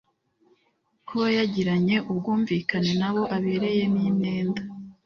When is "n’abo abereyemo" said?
2.99-3.99